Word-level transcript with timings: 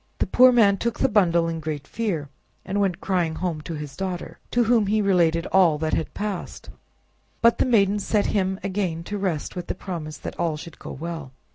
The 0.17 0.25
poor 0.25 0.51
man 0.51 0.77
took 0.77 0.97
the 0.99 1.07
bundle 1.07 1.47
in 1.47 1.59
great 1.59 1.85
fear, 1.85 2.27
and 2.65 2.81
went 2.81 3.01
crying 3.01 3.35
home 3.35 3.61
to 3.61 3.75
his 3.75 3.95
daughter, 3.95 4.39
to 4.49 4.63
whom 4.63 4.87
he 4.87 4.99
related 4.99 5.45
all 5.51 5.77
that 5.77 5.93
had 5.93 6.15
passed. 6.15 6.71
But 7.43 7.59
the 7.59 7.65
maiden 7.67 7.99
sent 7.99 8.25
him 8.33 8.59
again 8.63 9.03
to 9.03 9.19
rest 9.19 9.55
with 9.55 9.67
the 9.67 9.75
promise 9.75 10.17
that 10.17 10.39
all 10.39 10.57
should 10.57 10.79
go 10.79 10.91
well. 10.91 11.33